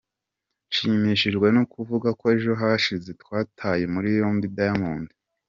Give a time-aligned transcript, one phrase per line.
[0.67, 5.07] Nshimishijwe no kuvuga ko ejo hashize twataye muri yombi Diamond”.